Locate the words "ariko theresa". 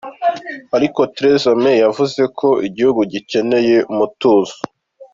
0.77-1.49